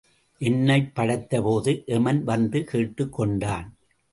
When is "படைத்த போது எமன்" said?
0.95-2.23